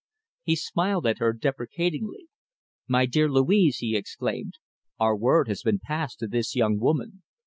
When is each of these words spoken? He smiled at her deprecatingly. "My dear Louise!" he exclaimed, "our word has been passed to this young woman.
He 0.41 0.55
smiled 0.55 1.05
at 1.05 1.19
her 1.19 1.31
deprecatingly. 1.31 2.25
"My 2.87 3.05
dear 3.05 3.29
Louise!" 3.29 3.77
he 3.77 3.95
exclaimed, 3.95 4.55
"our 4.99 5.15
word 5.15 5.47
has 5.47 5.61
been 5.61 5.77
passed 5.77 6.17
to 6.21 6.27
this 6.27 6.55
young 6.55 6.79
woman. 6.79 7.21